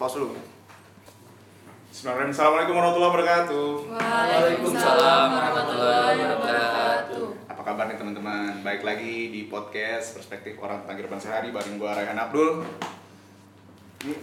[0.00, 0.32] pause dulu.
[1.90, 2.32] Bismillahirrahmanirrahim.
[2.32, 3.66] Assalamualaikum warahmatullahi wabarakatuh.
[3.92, 7.24] Waalaikumsalam warahmatullahi wabarakatuh.
[7.46, 8.52] Apa kabar nih teman-teman?
[8.64, 12.64] Baik lagi di podcast Perspektif Orang Tentang Kehidupan Sehari bareng gua Rayhan Abdul.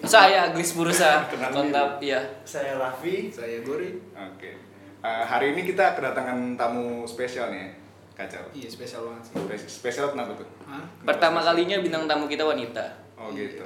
[0.02, 2.18] Saya Agus Burusa, kontap ya.
[2.42, 3.30] Saya Raffi.
[3.30, 3.94] Saya Gori.
[4.10, 4.58] Oke.
[4.98, 7.78] Eh, hari ini kita kedatangan tamu spesial nih.
[8.18, 8.42] Kacau.
[8.50, 9.34] Iya spesial banget sih.
[9.38, 10.50] Spes- Spesial kenapa tuh?
[10.66, 10.82] Hah?
[11.06, 12.82] Pertama kalinya bintang tamu kita wanita.
[13.14, 13.62] Oh gitu.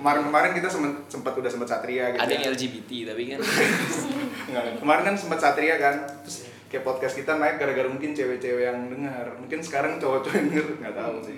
[0.00, 2.20] Kemarin-kemarin kita sempat sempat udah sempat Satria gitu.
[2.24, 2.36] Ada ya.
[2.40, 3.38] yang LGBT tapi kan
[4.48, 5.94] Enggak, kemarin kan sempat Satria kan.
[6.24, 9.28] Terus kayak podcast kita naik gara-gara mungkin cewek-cewek yang dengar.
[9.36, 11.36] Mungkin sekarang cowok-cowok yang denger nggak tahu sih.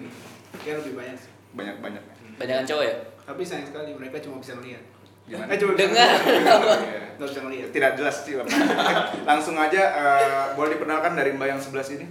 [0.63, 1.31] Kayak lebih banyak sih.
[1.59, 2.03] Banyak-banyak.
[2.39, 2.95] banyakan cowok ya.
[3.27, 4.85] Tapi sayang sekali mereka cuma bisa ngeliat.
[5.27, 5.51] Gimana?
[5.51, 6.11] Eh cuma Dengar.
[6.23, 7.03] Iya.
[7.19, 7.69] Nggak bisa ngeliat.
[7.75, 8.33] Tidak jelas sih.
[8.39, 8.49] Bang.
[9.29, 12.07] Langsung aja eh, boleh diperkenalkan dari Mbak yang sebelah sini.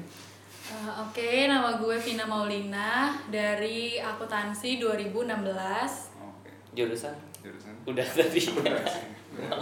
[0.72, 6.11] Uh, Oke, nama gue Vina Maulina dari akuntansi 2016.
[6.72, 7.74] Jurusan Jurusan.
[7.84, 8.42] udah tadi.
[8.52, 8.76] Udah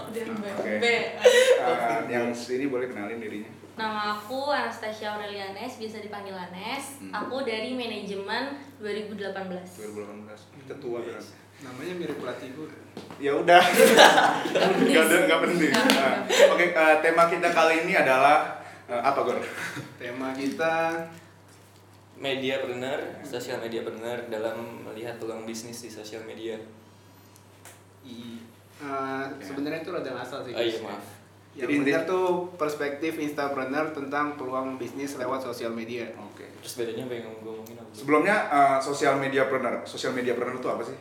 [0.10, 0.46] B.
[0.50, 0.72] Oke.
[0.82, 0.86] B.
[0.86, 3.50] Eh, yang sini boleh kenalin dirinya.
[3.80, 7.00] Nama aku Anastasia Aurelianes, biasa dipanggil Anes.
[7.00, 7.16] Hmm.
[7.16, 9.32] Aku dari manajemen 2018.
[9.32, 10.68] 2018.
[10.68, 11.24] Kita tua kan.
[11.64, 12.68] Namanya mirip pelatih gue.
[13.23, 13.62] Ya udah.
[14.84, 15.72] Enggak ada enggak penting.
[15.72, 16.16] Nah,
[16.52, 18.60] Oke, eh, tema kita kali ini adalah
[18.92, 19.40] eh, apa, Gor?
[19.96, 21.08] Tema kita
[22.20, 26.60] Media partner, sosial media partner dalam melihat peluang bisnis di sosial media.
[28.80, 30.54] Eh, sebenarnya itu rada asal sih.
[30.56, 31.04] Oh iya maaf.
[31.58, 36.08] Yang Jadi benar tuh perspektif instapreneur tentang peluang bisnis lewat sosial media.
[36.16, 36.46] Oke.
[36.62, 37.90] Terus bedanya apa yang gue ngomongin apa?
[37.92, 39.82] Sebelumnya eh, sosial media planner.
[39.84, 40.98] Sosial media planner itu apa sih?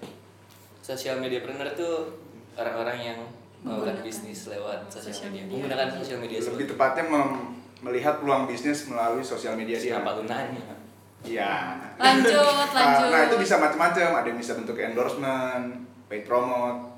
[0.80, 2.16] Sosial media partner tuh
[2.56, 3.18] orang-orang yang
[3.60, 5.44] melakukan bisnis lewat sosial sosial media.
[5.44, 5.54] media.
[5.60, 7.48] Menggunakan sosial media Lebih seperti tepatnya mem-
[7.84, 10.00] melihat peluang bisnis melalui sosial media dia.
[10.00, 10.74] Kenapa lu nanya?
[11.26, 11.52] Iya.
[11.98, 12.34] Lanjut,
[12.72, 13.10] lanjut.
[13.10, 14.08] Nah, itu bisa macam-macam.
[14.22, 15.66] Ada yang bisa bentuk endorsement,
[16.06, 16.97] paid promote,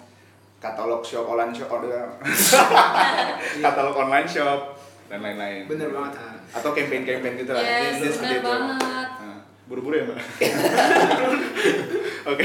[0.61, 2.21] katalog shop online shop, ada
[3.59, 4.77] katalog online shop
[5.09, 5.67] dan lain-lain.
[5.67, 6.13] Bener banget.
[6.17, 6.35] ah.
[6.53, 7.63] Atau campaign-campaign gitu lah.
[7.63, 8.47] Yes, Ini- seperti bener itu.
[8.47, 9.09] banget.
[9.19, 10.19] Nah, buru-buru ya, Mbak.
[12.31, 12.45] Oke.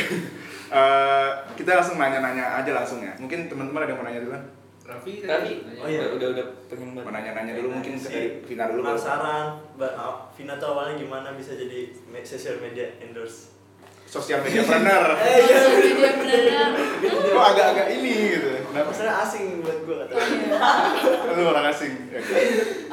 [0.66, 3.14] Eh, kita langsung nanya-nanya aja langsung ya.
[3.16, 4.44] Mungkin teman-teman ada yang mau nanya duluan?
[4.86, 5.52] Raffi Tapi tadi.
[5.82, 6.06] Oh iya.
[6.08, 7.12] udah udah pengen Mau banget.
[7.34, 8.80] nanya-nanya dulu mungkin ke Si dari Vina dulu.
[8.86, 9.46] Penasaran,
[9.76, 9.92] Mbak
[10.32, 11.90] Vina tuh awalnya gimana bisa jadi
[12.22, 13.55] social media endorse?
[14.06, 15.06] Sosial media planner.
[15.26, 15.58] Eh iya.
[15.60, 16.72] Sosial media beneran.
[17.06, 18.48] Kok agak-agak ini gitu.
[18.72, 18.88] Kenapa?
[18.90, 20.14] Maksudnya asing buat gue kata.
[20.16, 21.34] Oh, iya.
[21.36, 21.94] Lu orang asing.
[22.14, 22.20] Ya,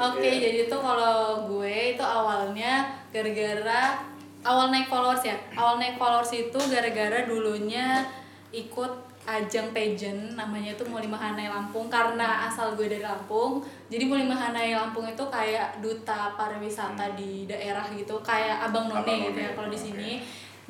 [0.01, 0.19] oke.
[0.19, 0.35] Iya.
[0.41, 4.03] jadi tuh kalau gue itu awalnya gara-gara
[4.43, 5.37] awal naik followers ya.
[5.55, 8.03] Awal naik followers itu gara-gara dulunya
[8.51, 13.63] ikut ajang pageant namanya itu Muli Mahanai Lampung karena asal gue dari Lampung.
[13.87, 19.19] Jadi Muli Mahanai Lampung itu kayak duta pariwisata di daerah gitu, kayak Abang None Abang
[19.31, 20.11] gitu None, ya kalau di sini.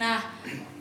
[0.03, 0.19] Nah,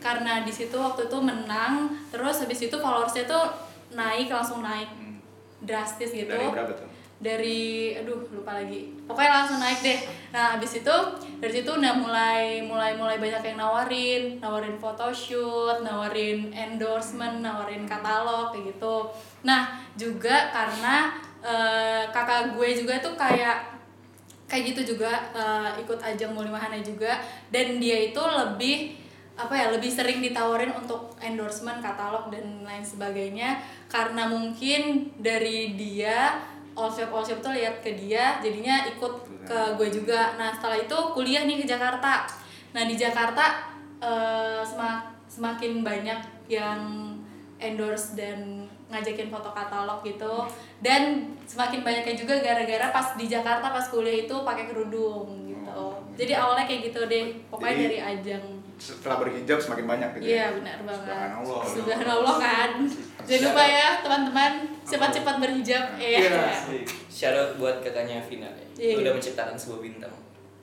[0.02, 3.46] karena di situ waktu itu menang, terus habis itu followersnya tuh
[3.94, 4.90] naik langsung naik.
[4.90, 5.22] Hmm.
[5.62, 6.26] drastis gitu.
[6.26, 6.90] Dari berapa tuh?
[7.22, 8.90] dari aduh lupa lagi.
[9.06, 9.98] Pokoknya langsung naik deh.
[10.34, 10.96] Nah habis itu
[11.38, 14.42] dari situ udah mulai mulai mulai banyak yang nawarin.
[14.42, 19.06] Nawarin photoshoot nawarin endorsement nawarin katalog kayak gitu.
[19.46, 21.14] Nah juga karena
[21.46, 23.70] eh, kakak gue juga tuh kayak
[24.50, 27.22] kayak gitu juga eh, ikut ajang Muli Mahana juga.
[27.54, 28.98] Dan dia itu lebih
[29.32, 33.58] apa ya lebih sering ditawarin untuk endorsement katalog dan lain sebagainya.
[33.88, 36.36] Karena mungkin dari dia
[36.72, 40.36] all shop all shop tuh lihat ke dia jadinya ikut ke gue juga.
[40.36, 42.24] Nah setelah itu kuliah nih ke Jakarta.
[42.72, 46.80] Nah di Jakarta eh, semak- semakin banyak yang
[47.56, 50.44] endorse dan ngajakin foto katalog gitu.
[50.84, 55.72] Dan semakin banyaknya juga gara-gara pas di Jakarta pas kuliah itu pakai kerudung gitu.
[55.72, 55.96] Oh.
[56.12, 57.32] jadi awalnya kayak gitu deh.
[57.48, 58.44] Pokoknya Jadi- dari ajang
[58.76, 60.24] Setelah berhijab semakin banyak gitu.
[60.28, 60.46] iya ya?
[60.52, 61.60] benar banget Subhanallah.
[61.64, 62.70] Subhanallah kan
[63.22, 64.52] jangan lupa ya teman-teman
[64.82, 66.18] cepat-cepat berhijab Iya.
[66.18, 66.84] iya Asik.
[67.06, 68.66] Shout out buat kakaknya Vina ya.
[68.74, 68.94] Iya.
[68.98, 70.14] Udah menciptakan sebuah bintang.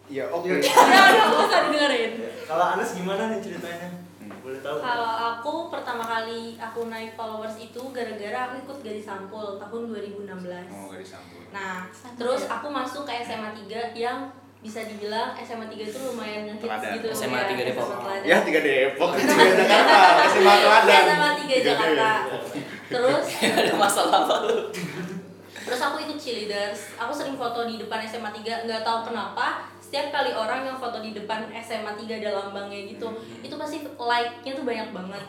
[0.06, 0.50] Iya, oke.
[0.52, 2.12] udah udah nggak usah didengerin
[2.44, 3.90] Kalau Anas gimana nih ceritanya?
[4.18, 4.34] Hmm.
[4.42, 4.78] Boleh tahu?
[4.78, 10.26] Kalau aku pertama kali aku naik followers itu gara-gara aku ikut Gadis Sampul tahun 2016.
[10.68, 11.46] Oh, gak disambung.
[11.50, 14.26] Nah, terus aku masuk ke SMA 3 yang
[14.60, 17.88] bisa dibilang SMA 3 itu lumayan ngehits gitu SMA ya, 3 Depok.
[18.28, 20.00] Ya, tiga Depok, tiga Jakarta,
[20.36, 21.04] SMA Teladan.
[21.08, 22.10] SMA 3 Jakarta.
[22.92, 24.58] Terus Ada masalah apa lu?
[25.70, 26.98] terus aku ikut cheerleaders.
[26.98, 30.98] Aku sering foto di depan SMA 3, nggak tahu kenapa setiap kali orang yang foto
[30.98, 33.06] di depan SMA 3 ada lambangnya gitu,
[33.46, 35.24] itu pasti like-nya tuh banyak banget.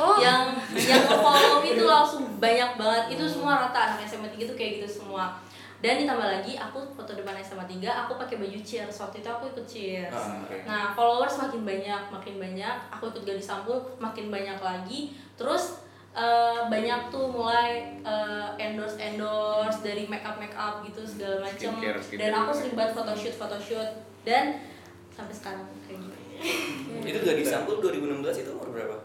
[0.00, 4.56] Oh yang yang nge-follow itu langsung banyak banget itu semua rata anak SMA 3 tuh
[4.56, 5.36] kayak gitu semua
[5.78, 9.44] dan ditambah lagi aku foto depan SMA 3 aku pakai baju cheers waktu itu aku
[9.48, 10.56] ikut cheers Ah, oke.
[10.62, 15.00] nah followers makin banyak makin banyak aku ikut gadis sampul makin banyak lagi
[15.34, 21.42] terus eh, banyak tuh mulai eh, endorse endorse dari make up make up gitu segala
[21.42, 21.72] macam
[22.12, 23.90] dan aku sering banget photoshoot photoshoot
[24.22, 24.62] dan
[25.10, 26.18] sampai sekarang kayak gitu
[27.04, 28.96] Itu gak disampul 2016 itu umur berapa?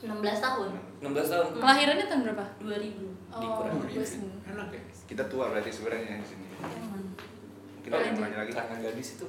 [0.00, 0.68] 16 tahun
[0.98, 1.46] 16 tahun.
[1.56, 2.44] Kelahirannya tahun berapa?
[2.58, 3.76] 2000 Oh, Dikurang.
[3.86, 4.82] gue sen- Enak ya?
[5.04, 6.46] Kita tua berarti sebenarnya di sini.
[6.56, 8.52] Mungkin ada yang nanya lagi.
[8.52, 9.26] Karena gadis itu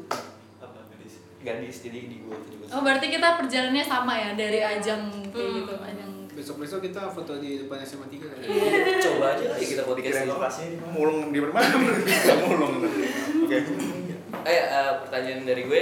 [0.57, 2.65] apa gadis gadis jadi di gua juga.
[2.71, 5.57] Oh berarti kita perjalanannya sama ya dari ajang kayak Hmm.
[5.59, 6.11] gitu ajang.
[6.33, 8.45] Besok-besok kita foto di depan SMA 3 kali.
[8.99, 11.75] Coba aja kali kita podcast lokasinya di mana Mulung di mana?
[12.41, 12.73] Mulung.
[13.43, 13.57] Oke.
[14.43, 15.81] Eh, eh, pertanyaan dari gue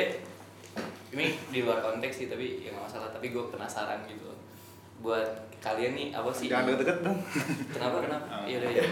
[1.12, 4.38] ini di luar konteks sih tapi ya nggak masalah tapi gue penasaran gitu loh.
[5.02, 5.28] Buat
[5.58, 7.20] kalian nih apa sih Jangan deket-deket dong.
[7.70, 8.46] kenapa kenapa Oh.
[8.46, 8.86] iya udah ya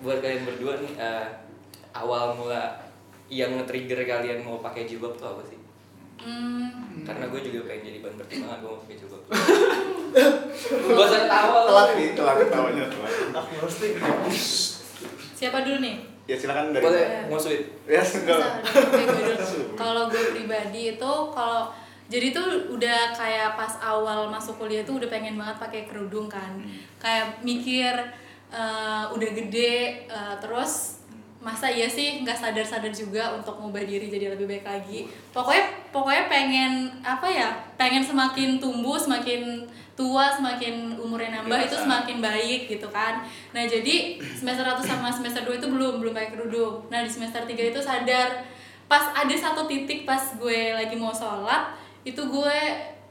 [0.00, 1.26] buat kalian berdua nih eh,
[1.92, 2.62] awal mula
[3.26, 5.58] yang nge-trigger kalian mau pakai jilbab tuh apa sih
[6.16, 7.04] Hmm.
[7.04, 9.20] karena gue juga pengen jadi bahan pertimbangan gue mau pakai jilbab
[10.88, 13.12] gue usah ketawa Telat nih, telat ketawanya telat.
[13.36, 13.94] aku roasting
[15.30, 15.96] Siapa dulu nih?
[16.24, 16.80] Ya silakan dari.
[16.82, 18.40] boleh mau sweet Ya enggak.
[19.78, 21.68] Kalau gue pribadi itu kalau
[22.06, 26.62] jadi tuh udah kayak pas awal masuk kuliah tuh udah pengen banget pakai kerudung kan.
[27.02, 27.94] Kayak mikir
[28.50, 31.02] eh, udah gede eh, terus
[31.42, 35.10] masa iya sih nggak sadar-sadar juga untuk ngubah diri jadi lebih baik lagi.
[35.34, 36.72] Pokoknya pokoknya pengen
[37.02, 37.50] apa ya?
[37.74, 39.66] Pengen semakin tumbuh, semakin
[39.96, 41.84] tua, semakin umurnya nambah itu Dewasa.
[41.88, 43.24] semakin baik gitu kan.
[43.56, 46.84] Nah, jadi semester 1 sama semester 2 itu belum belum pakai kerudung.
[46.92, 48.44] Nah, di semester 3 itu sadar
[48.86, 51.74] pas ada satu titik pas gue lagi mau sholat
[52.06, 52.58] itu gue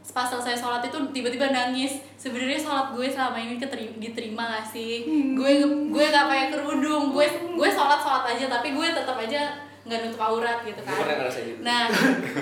[0.05, 5.03] pas selesai sholat itu tiba-tiba nangis sebenarnya sholat gue selama ini keteri- diterima gak sih
[5.33, 5.51] gue
[5.91, 10.21] gue gak pakai kerudung gue gue sholat sholat aja tapi gue tetap aja nggak nutup
[10.23, 10.97] aurat gitu kan
[11.29, 11.85] gitu Nah,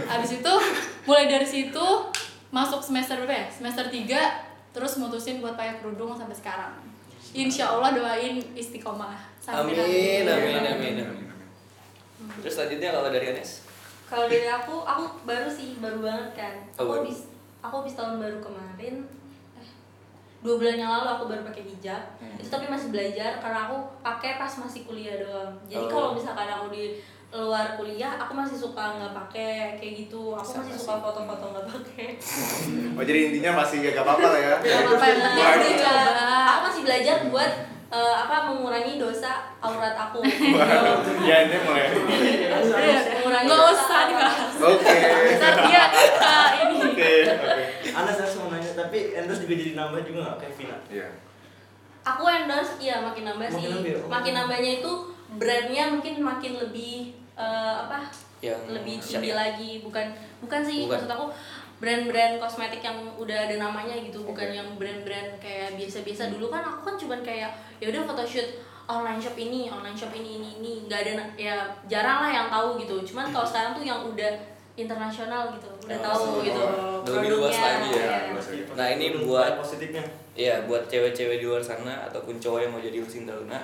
[0.07, 0.53] habis itu
[1.03, 1.85] mulai dari situ
[2.50, 3.45] masuk semester berapa ya?
[3.50, 4.07] Semester 3
[4.71, 6.71] terus mutusin buat pakai kerudung sampai sekarang.
[7.33, 9.17] Insya Allah doain istiqomah.
[9.38, 10.23] Sampai Amin, nanti.
[10.23, 11.27] amin, amin, amin.
[12.39, 13.62] terus selanjutnya kalau dari Anes
[14.13, 16.54] Kalau dari aku, aku baru sih, baru banget kan.
[16.75, 17.19] Oh, Aku habis
[17.60, 19.01] aku habis tahun baru kemarin.
[19.56, 19.69] Eh,
[20.39, 22.04] dua bulan yang lalu aku baru pakai hijab.
[22.18, 22.38] Hmm.
[22.38, 25.57] Itu tapi masih belajar karena aku pakai pas masih kuliah doang.
[25.65, 25.89] Jadi Oh.
[25.89, 27.01] kalau misalkan aku di
[27.33, 30.31] luar kuliah, aku masih suka nggak pakai kayak gitu.
[30.31, 30.86] Aku Sama masih sih.
[30.86, 32.07] suka foto-foto nggak pakai.
[32.98, 34.54] Oh jadi intinya masih gak apa-apa lah ya.
[34.62, 35.44] Gak apa-apa coba.
[36.45, 37.51] Aku masih belajar buat
[37.89, 40.21] eh, apa mengurangi dosa aurat aku.
[41.30, 41.89] Ya ini mulai.
[43.33, 44.53] Mengurangi Nggak usah dibahas.
[44.62, 44.95] Oke.
[45.41, 45.83] Ntar dia
[46.21, 46.77] uh, ini.
[46.85, 47.63] Oke, oke.
[47.89, 51.07] Anas harus mau nanya tapi endorse juga jadi nambah juga nggak kayak Vina Iya.
[52.03, 53.71] Aku endorse, iya makin nambah Makin sih.
[53.74, 53.97] nambah ya?
[53.97, 54.09] Oh.
[54.12, 54.91] Makin nambahnya itu
[55.33, 56.95] brandnya mungkin makin lebih
[57.33, 58.06] eh, apa?
[58.44, 59.36] yang lebih tinggi syariah.
[59.39, 59.71] lagi.
[59.81, 60.06] Bukan
[60.44, 60.94] bukan sih Bukan.
[61.00, 61.25] maksud aku
[61.81, 66.79] brand-brand kosmetik yang udah ada namanya gitu, bukan yang brand-brand kayak biasa-biasa dulu kan aku
[66.86, 67.51] kan cuman kayak
[67.81, 68.47] ya udah photoshoot
[68.85, 72.75] online shop ini, online shop ini ini ini nggak ada ya jarang lah yang tahu
[72.77, 72.95] gitu.
[73.03, 74.31] Cuman kalau sekarang tuh yang udah
[74.74, 76.62] internasional gitu, udah Oh, tahu oh, gitu
[77.03, 78.06] udah lebih luas lagi ya.
[78.33, 78.74] Iya.
[78.74, 80.01] Nah, ini buat- positifnya
[80.33, 83.62] Iya, buat cewek-cewek di luar sana ataupun cowok yang mau jadi Lucinta Luna,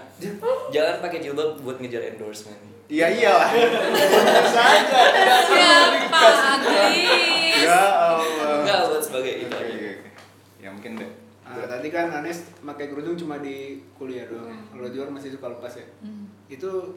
[0.69, 2.61] jangan pakai jilbab buat ngejar endorsement.
[2.85, 3.49] Iya iyalah.
[3.49, 5.01] Bisa aja.
[5.41, 6.93] Siapa Agli?
[7.57, 7.81] Ya
[8.13, 8.61] Allah.
[8.61, 9.57] Enggak buat sebagai itu.
[10.59, 11.09] Ya mungkin deh.
[11.51, 13.57] Ah, tadi kan Anes pakai kerudung cuma di
[13.91, 14.45] kuliah doang.
[14.45, 14.57] ya.
[14.69, 15.85] Kalau di luar masih suka lepas ya.
[15.99, 16.29] Hmm.
[16.45, 16.93] Itu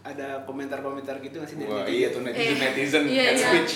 [0.00, 1.92] ada komentar-komentar gitu nggak sih dari Wah netizen?
[1.94, 3.48] iya tuh netizen Eh, netizen iya, head iya.
[3.52, 3.74] speech.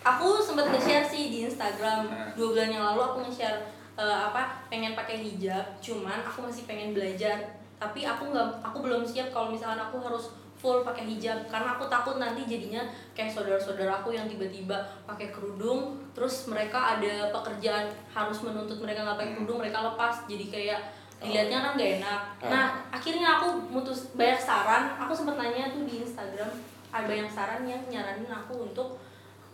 [0.00, 2.28] aku sempat nge-share sih di Instagram Nah.
[2.32, 3.56] dua bulan yang lalu aku nge-share
[3.94, 7.40] eh, apa pengen pakai hijab cuman aku masih pengen belajar
[7.74, 11.46] tapi aku nggak aku belum siap kalau misalkan aku harus full pakai hijab.
[11.46, 12.82] Karena aku takut nanti jadinya
[13.14, 14.74] kayak saudara-saudara aku yang tiba-tiba
[15.06, 20.26] pakai kerudung terus mereka ada pekerjaan harus menuntut mereka nggak pakai kerudung mereka lepas.
[20.26, 20.80] Jadi kayak
[21.18, 22.22] dilihatnya kan gak enak.
[22.38, 22.46] Ah.
[22.46, 24.94] nah akhirnya aku mutus banyak saran.
[25.06, 26.50] Aku sempat nanya tuh di Instagram
[26.88, 28.98] ada banyak saran yang nyaranin aku untuk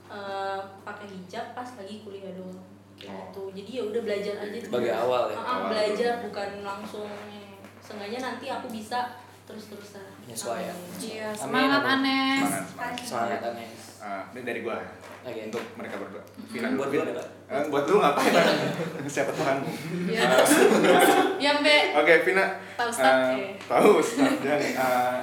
[0.08, 2.64] eh, pakai hijab pas lagi kuliah doang.
[2.94, 3.42] Gitu.
[3.52, 4.58] Jadi ya udah belajar aja.
[4.60, 5.36] Sebagai awal ya?
[5.36, 7.10] Ah, Awal belajar bukan langsung.
[7.84, 9.12] Seenggaknya nanti aku bisa
[9.44, 10.76] terus terusan Penyesuaian.
[10.96, 11.82] Iya, Amin, semangat.
[11.84, 12.40] Anes.
[12.40, 13.04] Semangat, semangat.
[13.04, 13.80] Semangat Anes.
[14.00, 14.88] Ah, ini dari gua ya.
[15.24, 15.40] Oke.
[15.48, 16.22] Untuk mereka berdua.
[16.74, 17.26] Buat gua ada, Pak?
[17.44, 18.32] Eh, buat lu ngapain?
[19.14, 19.68] Siapa Tuhanmu?
[20.08, 20.20] Iya.
[20.24, 20.44] Ah,
[21.36, 21.68] Yang B.
[21.94, 22.44] Oke, Vina.
[22.74, 23.48] Pak Ustadz, eh, ya.
[23.64, 24.40] Pak Ustadz.
[24.40, 25.18] Dan, eh,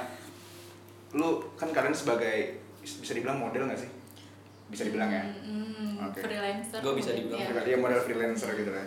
[1.12, 3.90] lu kan kalian sebagai bisa dibilang model nggak sih?
[4.66, 5.22] Bisa dibilang ya.
[5.42, 6.22] Hmm, Oke.
[6.22, 6.78] freelancer.
[6.78, 7.62] Gua bisa dibilang Iya.
[7.62, 8.86] Dia model freelancer gitu lah.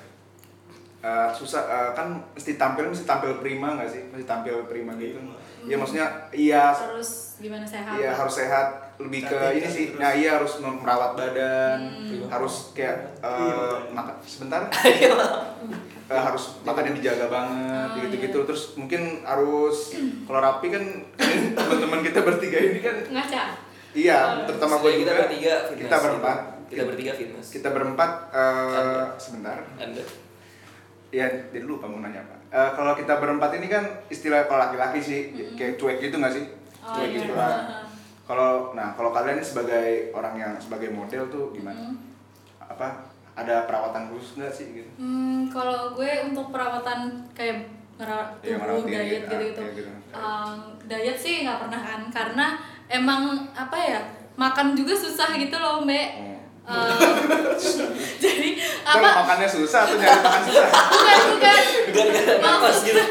[1.05, 4.01] Eh, susah eh, kan mesti tampil mesti tampil prima nggak sih?
[4.09, 5.21] Mesti tampil prima gitu.
[5.61, 7.93] Iya maksudnya iya Terus gimana sehat?
[7.95, 8.67] iya harus sehat.
[8.95, 9.99] lebih ke Cantik, ini cantik sih terus.
[9.99, 12.31] nah iya harus merawat badan Hmm.
[12.31, 13.91] harus kayak makanya.
[13.91, 14.61] makan sebentar.
[16.05, 18.45] Eh, harus makannya dijaga banget Oh, gitu gitu iya.
[18.45, 20.83] terus mungkin harus kalau rapi kan
[21.17, 23.41] ini teman-teman kita bertiga ini kan ngaca
[23.91, 24.45] iya Oh.
[24.45, 25.81] terutama gue Maksudnya kita juga bertiga fitness.
[25.81, 26.37] kita berempat.
[26.65, 27.47] Kita bertiga fitness.
[27.51, 29.03] kita berempat eh, Anda.
[29.17, 30.03] sebentar Anda.
[31.15, 34.99] Ya jadi lupa mau nanya apa Eh, kalau kita berempat ini kan istilah kalau laki-laki
[34.99, 35.19] sih
[35.55, 36.45] kayak cuek gitu nggak sih
[36.79, 37.83] oh cuek iya gitu ah.
[38.23, 41.99] kalau nah kalau kalian sebagai orang yang sebagai model tuh gimana Hmm.
[42.61, 43.03] apa
[43.33, 48.79] ada perawatan khusus nggak sih gitu Hmm, kalau gue untuk perawatan kayak ngerawat Iya, tubuh,
[48.81, 49.61] diri, diet ah, gitu-gitu.
[49.61, 49.89] kayak gitu.
[50.11, 52.45] Um, diet sih nggak pernah kan, karena
[52.89, 53.99] emang apa ya
[54.35, 56.07] makan juga susah gitu loh mbak.
[56.17, 56.34] Oh.
[56.65, 56.97] Um,
[58.25, 58.49] jadi
[58.81, 59.21] apa?
[59.21, 60.65] makannya susah atau nyari makan susah
[60.97, 61.61] Bukan bukan.
[62.41, 63.03] Napas Maksud- gitu.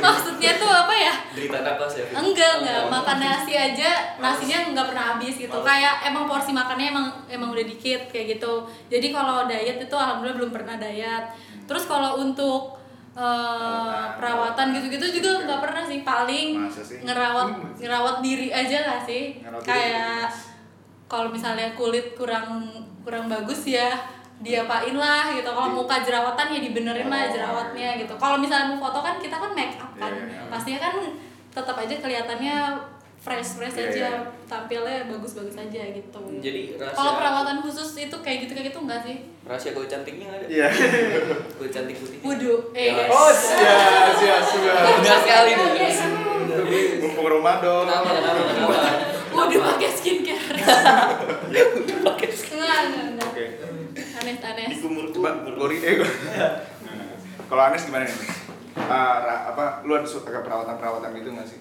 [0.00, 1.14] Maksudnya tuh apa ya?
[1.32, 2.04] Derita napas ya.
[2.12, 2.80] Enggak, enggak.
[2.84, 2.90] Oh.
[2.90, 5.56] Makan nasi aja, nasinya nggak pernah habis gitu.
[5.62, 8.68] Kayak emang porsi makannya emang emang udah dikit kayak gitu.
[8.88, 11.24] Jadi kalau diet itu alhamdulillah belum pernah diet.
[11.64, 12.76] Terus kalau untuk
[13.12, 16.02] eh, perawatan gitu-gitu juga nggak pernah sih.
[16.02, 17.00] Paling Masa sih?
[17.00, 19.40] ngerawat ngerawat diri aja gak sih?
[19.40, 20.49] Ngerawat diri.
[21.10, 22.62] Kalau misalnya kulit kurang
[23.00, 23.98] kurang bagus ya
[24.38, 27.30] diapain lah gitu kalau muka jerawatan ya dibenerin lah Oh.
[27.30, 30.48] jerawatnya gitu kalau misalnya mau foto kan kita kan make up kan Iya, iya, iya.
[30.48, 30.94] pastinya kan
[31.50, 32.56] tetap aja kelihatannya
[33.18, 34.24] fresh fresh Iya, aja iya.
[34.46, 36.94] tampilnya bagus bagus aja gitu Jadi rahasia.
[36.94, 40.44] kalau perawatan khusus itu kayak gitu kayak gitu enggak sih Rahasia kulit cantiknya ada.
[40.46, 40.68] iya
[41.60, 42.18] Kulit cantik putih.
[42.22, 43.04] wudhu eh Ya.
[43.08, 45.92] oh siap siap siap Benar sekali nih.
[46.98, 47.84] mumpung Ramadan
[49.30, 50.19] wudhu pakai skincare
[52.06, 53.44] Pakai enggak enggak enggak oke
[54.20, 55.94] aneh aneh Dikumur coba Gori eh
[57.50, 58.16] kalau Anes gimana nih
[59.26, 61.60] ra- apa lu ada suka ke perawatan perawatan gitu nggak sih?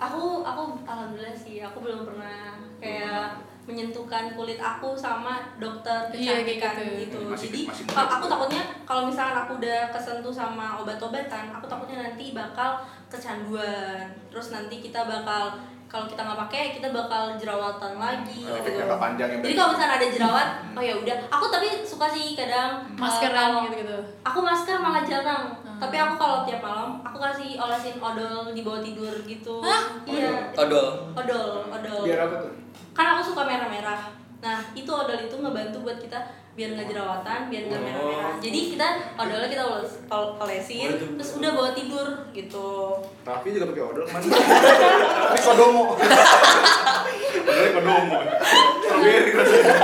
[0.00, 1.60] Aku aku alhamdulillah sih.
[1.62, 3.38] Aku belum pernah kayak
[3.70, 6.94] menyentuhkan kulit aku sama dokter Iya, kecantikan gitu.
[7.00, 7.18] gitu.
[7.24, 8.28] Masih- Jadi masih aku juga.
[8.28, 14.02] takutnya kalau misalkan aku udah kesentuh sama obat-obatan, aku takutnya nanti bakal kecanduan.
[14.28, 15.54] Terus nanti kita bakal
[15.86, 18.78] kalau kita nggak pakai kita bakal jerawatan lagi Oh, gitu.
[18.78, 21.16] jangka panjang ya Jadi kalau misalnya ada jerawat, oh ya udah.
[21.28, 25.50] Aku tapi suka sih kadang uh, maskeran kalau- gitu gitu Aku masker malah jarang.
[25.60, 25.80] Hmm.
[25.80, 29.58] Tapi aku kalau tiap malam aku kasih olesin odol di bawah tidur gitu.
[29.58, 29.82] Hah?
[30.06, 30.54] Iya.
[30.54, 31.10] Odol.
[31.12, 32.00] Odol, odol.
[32.06, 32.52] biar apa tuh
[32.92, 34.02] Kan aku suka merah-merah.
[34.40, 36.16] Nah, itu odol itu ngebantu buat kita
[36.50, 37.86] biar nggak jerawatan, biar nggak Oh.
[37.86, 38.32] merah-merah.
[38.40, 39.64] Jadi kita odolnya kita
[40.40, 42.68] olesin, Oh, terus udah bawa tidur gitu.
[43.22, 44.24] Raffi juga pakai odol ke mana?
[44.26, 45.84] Tapi kodomo.
[45.94, 48.16] Odolnya kodomo.
[48.80, 49.74] Strawberry rasanya.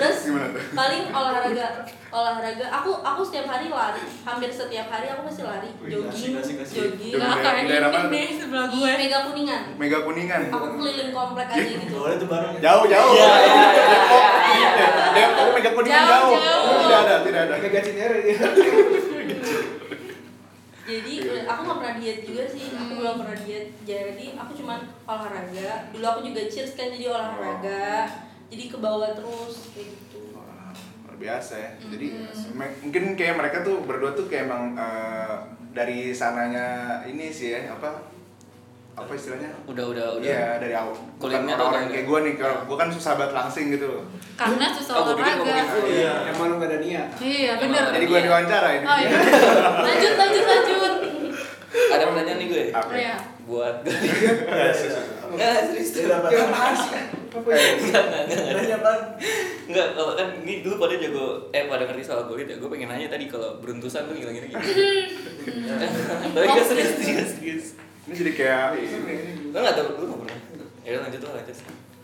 [0.00, 0.62] Terus Gimana tuh?
[0.72, 1.66] paling olahraga,
[2.10, 2.66] olahraga.
[2.72, 6.74] Aku aku setiap hari lari, hampir setiap hari aku pasti lari, jogging, kasih, kasih, kasih.
[6.74, 7.12] jogging.
[7.12, 7.20] Jogging.
[7.20, 9.62] Nah, daerah- kayak di daerah ini mana nih sebelah Di gue Mega Kuningan.
[9.76, 10.40] Mega kuningan.
[10.48, 11.92] Aku keliling komplek aja gitu.
[11.94, 12.54] Boleh tuh bareng.
[12.58, 13.12] Jauh jauh.
[13.12, 13.62] Iya, iya,
[14.50, 15.06] iya, Depok.
[15.12, 16.40] Depok Mega kuningan Jauh, jauh.
[16.40, 16.80] jauh.
[16.80, 17.54] Tidak ada, tidak ada.
[17.80, 18.38] Cinere dia
[20.90, 21.46] Jadi Iya.
[21.46, 23.66] aku nggak pernah diet juga sih, aku belum pernah diet.
[23.84, 25.70] Jadi aku cuman olahraga.
[25.94, 28.10] Dulu aku juga cheers kan jadi olahraga.
[28.50, 30.18] Jadi ke bawah terus kayak gitu.
[30.32, 31.70] Wah, Luar biasa ya.
[31.88, 32.06] Jadi
[32.52, 35.34] me- mungkin kayak mereka tuh berdua tuh kayak emang eh,
[35.70, 36.66] dari sananya
[37.04, 38.10] ini sih ya apa
[38.92, 39.48] apa istilahnya?
[39.64, 40.26] Udah udah udah.
[40.26, 40.92] Iya dari awal.
[41.16, 44.04] Bukan orang-orang kayak gue nih, kalau gue kan susah banget langsing gitu loh.
[44.34, 45.84] karena susah Oh, olahraga full.
[45.86, 46.12] Iya.
[46.26, 48.84] emang lu gak ada niat iya bener Jadi gue diwawancara ini.
[48.84, 49.10] oh iya
[49.80, 50.94] lanjut lanjut lanjut
[51.70, 52.64] Ada pertanyaan nih gue.
[52.72, 52.90] Apa?
[52.90, 53.14] Iya.
[53.46, 53.94] Buat gue.
[55.30, 55.90] Enggak, serius.
[55.94, 56.46] Ya ya
[58.80, 59.06] Enggak?
[59.70, 62.58] Enggak, kalau kan ini dulu pada jago eh pada ngerti soal kulit ya.
[62.58, 64.66] Gue pengen nanya tadi kalau beruntusan tuh ngilangin gimana?
[66.34, 67.66] Tapi enggak serius serius serius.
[68.10, 69.52] Ini jadi kayak ini.
[69.54, 70.38] Gue enggak tahu dulu enggak pernah.
[70.82, 71.56] Ya lanjut lah lanjut.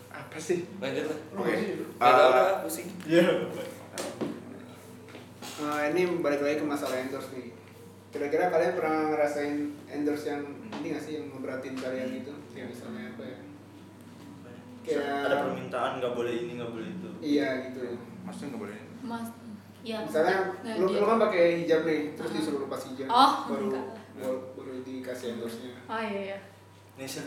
[0.07, 0.59] Apa sih?
[0.79, 1.17] Lanjut lah.
[1.35, 1.53] Oke.
[1.99, 2.87] Enggak tahu Eh, pusing.
[3.03, 3.25] Iya.
[5.57, 7.57] Eh, ini balik lagi ke masalah endorse nih
[8.07, 9.57] kira-kira kalian pernah ngerasain
[9.91, 10.41] endorse yang
[10.79, 13.37] ini gak sih yang ngeberatin kalian gitu ya misalnya apa ya
[14.81, 17.09] Kayak- Ada permintaan nggak boleh ini nggak boleh itu.
[17.21, 17.83] iya gitu
[18.23, 18.77] Maksudnya nggak boleh.
[19.01, 19.27] mas
[19.81, 19.99] Ya.
[20.01, 23.85] misalnya Nah, lu, lu kan pakai hijab nih terus disuruh lepas hijab Oh, baru enggak.
[24.13, 26.39] baru, baru dikasih endorse nya oh iya iya.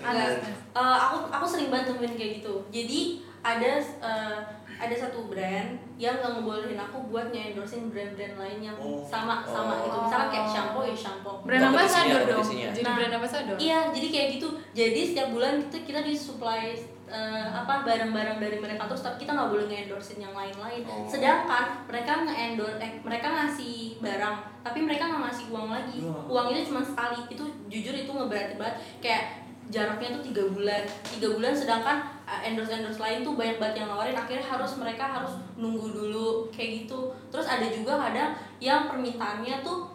[0.02, 0.42] Anas.
[0.74, 2.54] Eh, aku aku sering banget nemuin kayak gitu.
[2.68, 3.00] Jadi
[3.40, 4.38] ada eh,
[4.80, 9.04] ada satu brand yang nggak ngebolehin aku buat nge-endorsein brand-brand lain yang Oh.
[9.04, 9.84] sama sama Oh.
[9.84, 9.96] gitu.
[10.00, 11.34] Misalnya kayak shampoo ya shampoo.
[11.44, 12.68] brand Kompetisinya, ambassador dong kompetisinya.
[12.72, 14.48] jadi Nah, brand ambassador Iya, jadi kayak gitu.
[14.72, 16.72] Jadi setiap bulan kita kita disuplai
[17.10, 20.86] eh, apa barang-barang dari mereka terus tapi kita nggak boleh nge-endorsein yang lain-lain.
[20.86, 21.02] Oh.
[21.04, 25.98] Sedangkan mereka nge-endorse eh mereka ngasih barang, tapi mereka nggak ngasih uang lagi.
[26.00, 26.22] Wah.
[26.30, 27.18] Uang itu cuma sekali.
[27.28, 28.78] Itu jujur itu ngeberatin banget.
[29.02, 29.24] Kayak
[29.66, 31.98] jaraknya tuh tiga bulan tiga bulan sedangkan
[32.38, 34.14] endorse endorse lain tuh banyak banget yang nawarin.
[34.14, 37.10] Akhirnya harus mereka harus nunggu dulu kayak gitu.
[37.34, 39.90] Terus ada juga kadang yang permintaannya tuh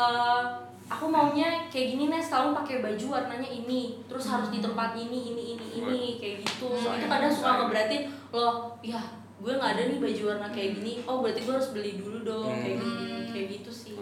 [0.00, 0.44] eh,
[0.88, 4.00] aku maunya kayak gini nih kamu pakai baju warnanya ini.
[4.08, 6.72] Terus harus di tempat ini ini ini ini kayak gitu.
[6.72, 9.00] Sayang, itu kadang suka ngeberatin loh ya
[9.44, 11.04] gue nggak ada nih baju warna kayak gini.
[11.04, 12.96] Oh berarti gue harus beli dulu dong kayak gitu.
[13.28, 13.92] Kayak gitu sih.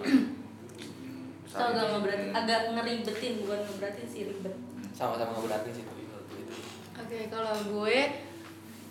[1.51, 4.55] Itu agak ngeberatin agak ngeribetin bukan ngeberatin sih ribet.
[4.95, 6.02] Sama-sama ngeberatin sih
[6.93, 7.99] Oke, kalau gue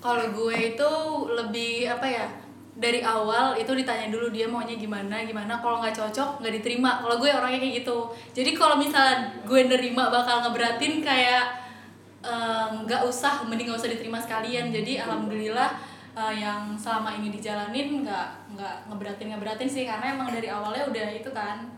[0.02, 0.92] kalau gue itu
[1.30, 2.28] lebih apa ya?
[2.72, 5.62] Dari awal itu ditanya dulu dia maunya gimana, gimana.
[5.62, 7.04] Kalau nggak cocok nggak diterima.
[7.06, 8.10] Kalau gue orangnya kayak gitu.
[8.34, 11.62] Jadi kalau misalnya gue nerima bakal ngeberatin kayak
[12.86, 14.74] nggak usah, mending nggak usah diterima sekalian.
[14.74, 15.70] Jadi alhamdulillah
[16.18, 18.28] eh, yang selama ini dijalanin nggak
[18.58, 21.70] nggak ngeberatin ngeberatin sih karena emang dari awalnya udah itu kan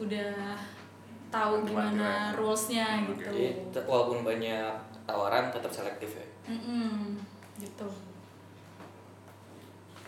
[0.00, 0.56] udah
[1.30, 3.30] tahu gimana rulesnya gitu.
[3.30, 4.74] jadi walaupun banyak
[5.10, 7.18] tawaran tetap selektif ya Mm-mm,
[7.58, 7.90] gitu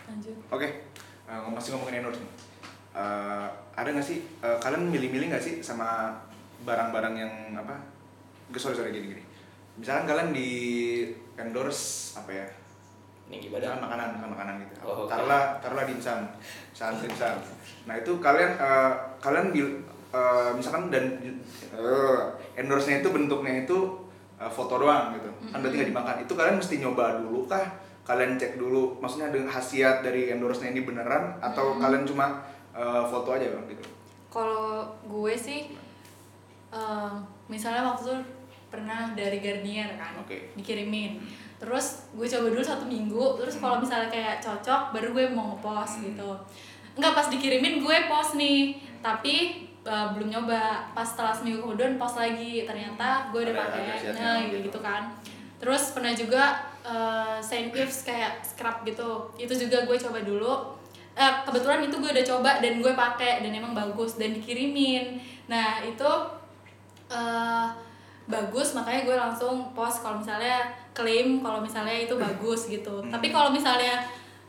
[0.03, 0.67] lanjut Oke,
[1.25, 2.31] eh, masih ngomongin endorse nih.
[2.93, 6.11] Eh, ada nggak sih eh, kalian milih-milih nggak sih sama
[6.63, 7.73] barang-barang yang apa?
[8.53, 9.23] Sorry sorry gini gini.
[9.79, 10.49] Misalkan kalian di
[11.39, 12.47] endorse apa ya?
[13.31, 14.73] nih Misalkan ibadah makanan, makan makanan gitu.
[14.83, 15.09] Oh, oke.
[15.09, 16.27] Taruhlah taruhlah dimsum,
[16.75, 17.35] misalkan dimsum.
[17.87, 18.91] Nah itu kalian eh,
[19.23, 19.67] kalian bil,
[20.11, 22.19] eh, misalkan dan eh,
[22.59, 24.02] endorse-nya itu bentuknya itu
[24.43, 25.31] eh, foto doang gitu.
[25.47, 26.15] Kan berarti nggak dimakan.
[26.27, 27.63] Itu kalian mesti nyoba dulu kah?
[28.03, 31.39] Kalian cek dulu, maksudnya dengan khasiat dari endorse-nya ini beneran?
[31.39, 32.43] Atau kalian cuma
[32.75, 33.93] eh, foto aja bang gitu?
[34.33, 35.69] kalau gue sih
[36.73, 37.13] eh,
[37.45, 38.17] misalnya waktu itu
[38.73, 40.49] pernah dari Garnier kan Oke.
[40.57, 41.21] dikirimin.
[41.61, 43.37] Terus gue coba dulu satu minggu.
[43.37, 46.33] Terus kalau misalnya kayak cocok baru gue mau ngepost gitu.
[46.97, 48.81] Enggak pas dikirimin gue post nih.
[49.05, 50.89] Tapi eh, belum nyoba.
[50.95, 53.83] Pas setelah seminggu kemudian post lagi ternyata gue udah pakai.
[54.15, 54.71] nah gitu.
[54.71, 55.11] gitu kan.
[55.59, 56.43] Terus pernah juga
[56.83, 59.29] eh, Saint Ives kayak scrub gitu.
[59.39, 60.53] Itu juga gue coba dulu.
[61.13, 65.21] Eh, kebetulan itu gue udah coba dan gue pakai dan emang bagus dan dikirimin.
[65.47, 66.11] Nah itu
[67.11, 67.67] eh,
[68.27, 68.73] bagus.
[68.75, 73.03] Makanya gue langsung post kalau misalnya klaim kalau misalnya itu bagus gitu.
[73.09, 74.03] Tapi kalau misalnya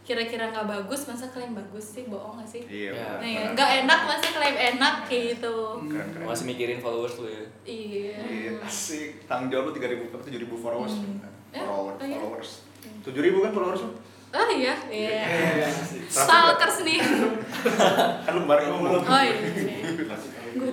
[0.04, 2.92] kira-kira nggak bagus masa klaim bagus sih bohong gak sih Iya.
[2.92, 3.08] Ya.
[3.16, 5.56] Nah, ya, nggak enak masa klaim enak kayak gitu
[5.88, 6.26] Keren keren.
[6.28, 9.24] masih mikirin followers lu ya iya Iya, asik.
[9.24, 10.94] Tanggung jawab lu 3000 apa 7000 followers.
[10.94, 11.24] Hmm.
[11.50, 12.18] Eh, Followers, iya.
[12.18, 12.50] followers.
[13.00, 13.92] 7000 kan followers lu?
[14.34, 15.22] oh iya iya
[16.04, 16.98] Seratus stalkers nih
[18.26, 18.98] Kan lu kemarin ngomong.
[18.98, 19.36] oh iya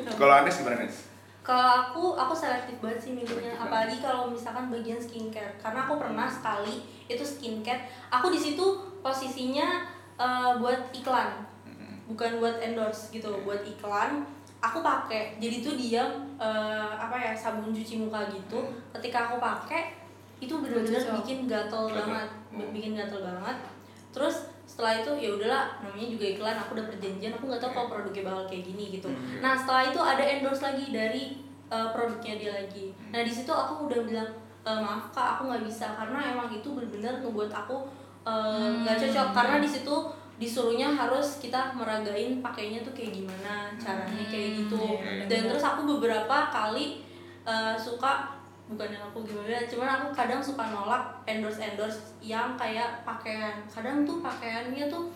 [0.02, 0.98] tahu Kalau Anes gimana Anes?
[1.42, 6.30] kalau aku aku selektif banget sih milihnya apalagi kalau misalkan bagian skincare karena aku pernah
[6.30, 8.62] sekali itu skincare aku di situ
[9.02, 9.86] posisinya
[10.18, 11.46] eh, buat iklan.
[12.10, 14.26] Bukan buat endorse gitu buat iklan.
[14.62, 16.06] Aku pakai jadi tuh dia
[16.38, 18.62] eh, apa ya sabun cuci muka gitu.
[18.94, 19.98] Ketika aku pakai
[20.42, 22.30] itu benar-benar bikin gatel banget.
[22.54, 22.70] Oh.
[22.74, 23.58] bikin gatel banget.
[24.12, 26.58] Terus setelah itu ya udahlah namanya juga iklan.
[26.58, 29.10] Aku udah perjanjian aku nggak tahu kalau produknya bakal kayak gini gitu.
[29.40, 31.24] Nah setelah itu ada endorse lagi dari
[31.72, 32.92] uh, produknya dia lagi.
[33.14, 34.30] Nah di situ aku udah bilang
[34.62, 35.90] "E, maaf kak aku nggak bisa.
[35.96, 37.88] Karena emang itu benar-benar ngebuat aku
[38.24, 39.28] uh, nggak cocok.
[39.34, 39.96] Karena di situ
[40.42, 44.82] disuruhnya harus kita meragain pakainya tuh kayak gimana caranya kayak gitu.
[44.98, 47.06] Iya, dan terus aku beberapa kali
[47.46, 48.34] uh, suka
[48.66, 53.54] bukan yang aku gimana cuman aku kadang suka nolak endorse endorse yang kayak pakaian.
[53.70, 55.14] Kadang tuh pakaiannya tuh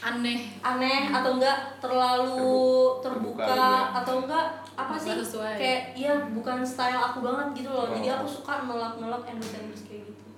[0.00, 0.54] aneh.
[0.62, 4.46] aneh atau enggak terlalu Terbuka, terbuka, atau enggak
[4.78, 5.12] apa sih?
[5.12, 5.58] sesuai.
[5.58, 7.90] kayak iya bukan style aku banget gitu loh.
[7.90, 8.22] Jadi Oh.
[8.22, 10.29] aku suka nolak nolak endorse endorse kayak gitu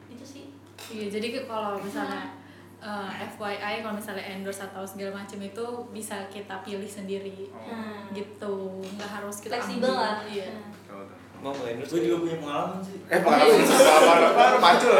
[0.93, 2.37] Iya, jadi kalau misalnya
[2.85, 8.85] eh, FYI kalau misalnya endorse atau segala macam itu bisa kita pilih sendiri nah, gitu
[8.99, 10.03] nggak harus kita fleksibel ambil.
[10.03, 10.51] lah iya
[10.85, 11.07] tuh.
[11.41, 14.45] mau endorse gue juga punya pengalaman sih Eh pengalaman pengalaman apa?
[14.63, 14.95] Macul.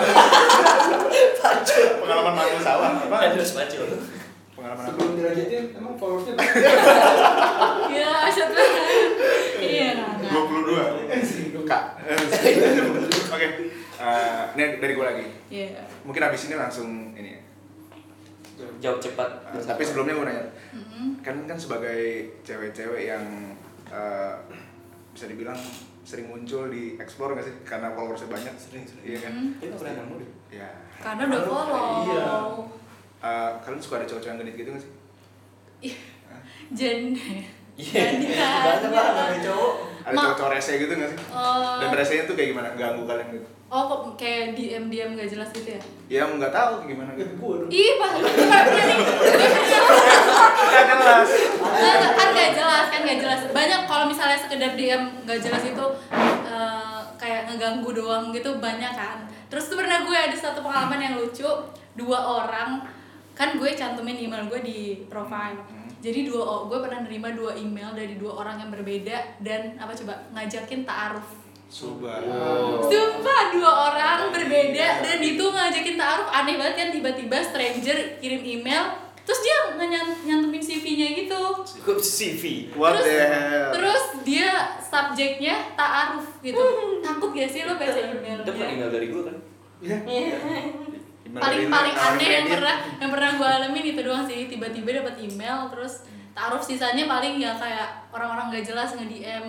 [2.03, 3.17] Pengalaman macul sawah apa?
[3.29, 3.89] endorse pacul
[4.57, 4.89] Pengalaman apa?
[4.89, 6.35] sebelum dilanjutin emang followersnya
[7.93, 8.87] iya asyik banget
[9.61, 10.31] iya nah, nah.
[10.33, 11.63] 22.
[11.63, 11.85] Kak.
[14.03, 15.27] Eh, ini dari gue lagi.
[15.49, 17.39] iya Mungkin abis ini langsung ini.
[18.53, 18.67] ya.
[18.79, 21.19] jawab cepat Eh, tapi sebelumnya gue nanya, Mm-mm.
[21.21, 22.03] kan kan sebagai
[22.43, 23.23] cewek-cewek yang
[23.87, 24.35] eh,
[25.11, 25.59] bisa dibilang
[26.03, 27.55] sering muncul di explore gak sih?
[27.63, 28.55] Karena followersnya banyak.
[28.57, 29.05] Sering, sering.
[29.05, 29.33] Iya kan?
[29.57, 30.69] kita pernah nemu deh Ya.
[30.99, 32.25] karena udah follow Iya.
[33.23, 34.93] Eh, kalian suka ada cowok-cowok yang genit gitu gak sih?
[36.73, 37.15] Jen
[37.73, 38.05] iya
[38.63, 41.19] banyak lah namanya cowok Ada Ma- cowok-cowok rese gitu gak sih?
[41.31, 42.69] Oh, Dan resenya tuh kayak gimana?
[42.75, 43.49] Ganggu kalian gitu?
[43.73, 45.81] oh kok kayak dm dm gak jelas gitu ya
[46.13, 47.33] Ya nggak tahu gimana gitu.
[47.73, 47.93] ih
[48.69, 48.95] jadi
[50.69, 51.29] Nggak jelas.
[52.13, 55.85] Kan gak jelas kan gak jelas banyak kalau misalnya sekedar DM gak jelas itu
[56.45, 61.15] eh, kayak ngeganggu doang gitu banyak kan terus tuh pernah gue ada satu pengalaman yang
[61.17, 61.49] lucu
[61.95, 62.85] dua orang
[63.33, 65.57] kan gue cantumin email gue di profile
[66.03, 69.95] jadi dua o- gue pernah nerima dua email dari dua orang yang berbeda dan apa
[69.95, 71.31] coba ngajakin taaruf.
[71.71, 72.21] Subah.
[72.85, 76.29] Sumpah dua orang berbeda dan itu ngajakin taaruf.
[76.29, 79.79] Aneh banget kan tiba-tiba stranger kirim email terus dia
[80.27, 81.43] nyantumin CV-nya gitu.
[81.63, 82.75] Kok CV?
[82.75, 83.71] What terus, the hell?
[83.71, 84.51] terus dia
[84.83, 86.59] subjeknya taaruf gitu.
[86.99, 89.37] Takut gak sih lo baca email Dapat email dari gue kan?
[91.35, 94.45] Paling paling aneh yang pernah yang pernah gue alamin itu doang sih.
[94.47, 99.45] Tiba-tiba dapat email terus taaruf sisanya paling ya kayak orang-orang gak jelas nge DM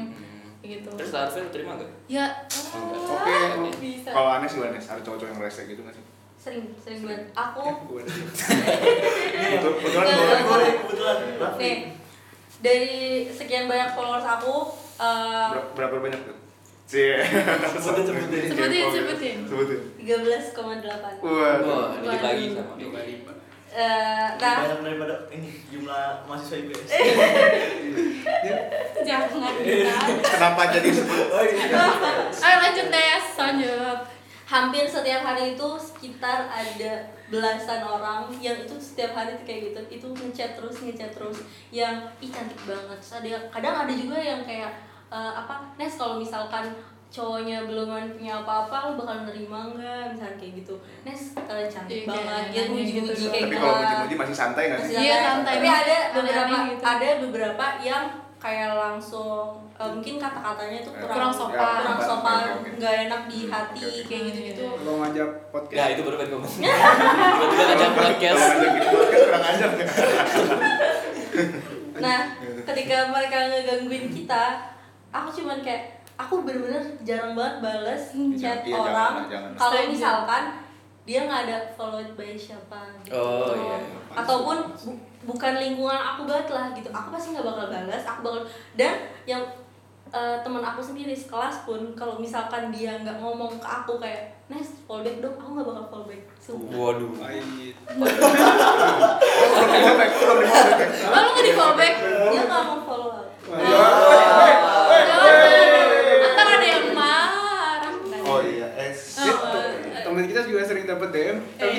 [0.62, 0.89] gitu.
[0.96, 1.91] Terus Larvel terima gak?
[2.08, 2.26] ya
[2.74, 3.28] Oh, Oke.
[3.30, 4.10] ah, bisa?
[4.10, 6.06] Kalau aneh sih aneh, ada cowok-cowok yang rese gitu nggak sih?
[6.36, 7.24] sering sering banget.
[7.32, 7.63] Aku?
[7.63, 8.04] Nggak.
[9.63, 10.06] kebetulan
[11.39, 11.60] Raffi.
[11.60, 11.76] nih
[12.60, 12.96] dari
[13.28, 14.56] sekian banyak followers aku
[15.00, 16.36] eh, Ber- Berapa banyak tuh?
[16.94, 17.18] Cie.
[17.82, 18.54] Sebutin, sebutin.
[18.54, 19.38] Sebutin, sebutin.
[19.50, 19.80] Sebutin.
[19.98, 21.58] 13,8 Wah.
[21.66, 23.02] Wah, dikit lagi sama dia.
[23.74, 26.94] Eh, nah banyak daripada ini jumlah mahasiswa IPS
[29.10, 29.50] jangan kita
[30.22, 31.26] Kenapa jadi sebut?
[31.34, 31.82] oh iya
[32.30, 34.00] ayo lanjut Des lanjut
[34.46, 36.94] hampir setiap hari itu sekitar ada
[37.34, 41.42] belasan orang yang itu setiap hari kayak gitu itu ngechat terus ngechat terus
[41.74, 46.17] yang ih cantik banget Terus ada kadang ada juga yang kayak eh, apa Nes kalau
[46.17, 46.65] misalkan
[47.08, 50.73] cowoknya belum punya apa-apa lo bakal nerima nggak misalnya kayak gitu
[51.04, 53.30] Nes kalian cantik Iya, banget dia muji-muji gitu.
[53.30, 54.93] kayak Tapi gitu kalau muji-muji masih santai nggak sih?
[54.97, 55.54] Iya, santai.
[55.54, 56.82] tapi ada beberapa gitu.
[56.84, 61.76] ada beberapa yang kayak langsung eh, mungkin kata-katanya tuh kurang Kurang sopan.
[61.78, 62.69] kurang Ya, sopan oke, oke.
[62.76, 64.04] nggak enak di hati Oke, oke.
[64.10, 65.89] kayak gitu gitu Kalau ngajak podcast.
[65.89, 66.52] itu baru pengen ngomong.
[66.60, 68.36] Tiba-tiba ngajak podcast.
[68.36, 69.89] Kalau ngajakin podcast kurang ajar nggak?
[71.95, 72.19] Nah,
[72.65, 74.43] ketika mereka ngegangguin kita,
[75.13, 75.84] aku cuman kayak
[76.15, 79.52] aku bener-bener jarang banget bales chat Iya, orang jangan, jangan.
[79.56, 80.43] kalau misalkan
[81.04, 83.12] dia nggak ada followed by siapa gitu.
[83.13, 83.78] Oh, iya.
[84.13, 88.41] ataupun bu- bukan lingkungan aku banget lah gitu aku pasti nggak bakal balas aku bakal
[88.73, 89.43] dan yang
[90.08, 94.76] eh, teman aku sendiri sekelas pun kalau misalkan dia nggak ngomong ke aku kayak Nes
[94.84, 96.71] follow back dong aku nggak bakal follow back Sumpah.
[96.73, 97.12] Waduh.
[97.15, 97.76] Pahit.
[97.88, 98.08] Belum
[99.65, 100.89] di fallback, belum di fallback.
[101.02, 101.93] lu nggak di fallback
[102.30, 103.10] dia nggak mau follow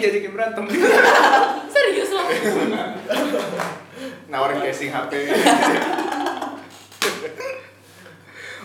[0.04, 0.64] diajakin berantem.
[1.74, 2.22] serius lo
[4.28, 5.12] Nawarin casing HP.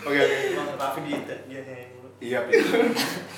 [0.04, 0.36] Oke oke.
[0.76, 1.12] Raffi di
[1.48, 1.62] dia
[2.20, 2.40] Iya.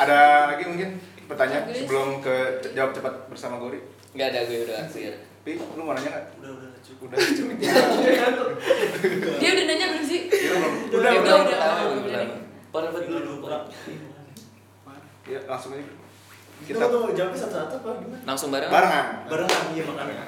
[0.02, 0.18] Ada
[0.50, 0.98] lagi mungkin
[1.30, 3.78] pertanyaan sebelum ke jawab cepat bersama Gori?
[4.10, 5.14] Enggak ada gue udah clear.
[5.42, 6.26] Pi, lu mau nanya nggak?
[6.38, 7.56] udah udah cukup Udah cukup.
[9.42, 10.72] dia udah nanya belum sih belum.
[10.90, 11.58] Udah, udah, udah.
[11.58, 12.22] Udah, udah.
[12.74, 13.34] Parah banget dulu.
[15.22, 16.01] Ya, langsung aja.
[16.62, 18.70] Kita tuh jawabnya satu-satu apa gimana Langsung bareng.
[18.70, 19.06] barengan.
[19.26, 20.26] barengan iya makanya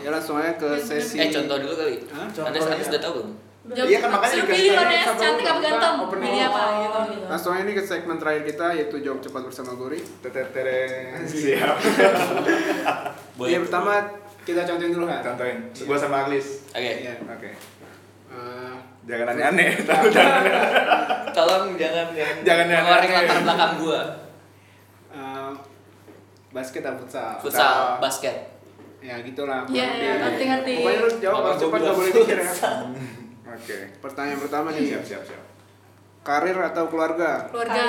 [0.00, 1.18] ya langsung aja ke sesi.
[1.18, 1.96] Eh, contoh dulu kali.
[2.08, 2.26] Hah?
[2.46, 2.80] Anda ya.
[2.80, 3.30] sudah tahu belum?
[3.70, 5.94] Iya kan, makanya Suruh dikasih pilih cantik apa ganteng.
[6.08, 7.26] Pilih apa gitu gitu.
[7.28, 10.00] Langsung aja ini ke segmen terakhir kita yaitu jawab cepat bersama Gori.
[10.22, 11.22] Tetetereng.
[11.28, 11.76] Siap.
[13.40, 13.92] Iya pertama
[14.44, 15.20] kita contohin dulu kan.
[15.24, 15.58] Contohin.
[15.84, 16.64] Gua sama Aglis.
[16.70, 16.92] Oke.
[17.00, 17.14] Iya.
[17.24, 17.50] Oke.
[18.30, 18.74] Eh,
[19.08, 19.68] Jangan aneh-aneh.
[19.80, 20.42] Tahu jangan.
[21.32, 24.00] Tolong jangan yang Jangan yang mengeluarkan latar belakang gua.
[26.50, 27.38] Basket atau futsal?
[27.38, 28.36] Futsal, basket.
[29.00, 29.64] Ya gitulah.
[29.64, 30.20] Iya, iya, lebih.
[30.20, 30.72] ngerti-ngerti.
[30.76, 32.52] Pokoknya lu jawab harus cepat gak boleh mikir ya.
[33.50, 33.76] Oke.
[33.98, 35.42] Pertanyaan pertama nih, Siap, siap, siap.
[36.20, 37.48] karir atau keluarga?
[37.48, 37.84] keluarga